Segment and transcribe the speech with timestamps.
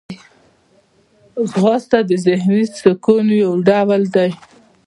[1.49, 4.29] ځغاسته د ذهني سکون یو ډول دی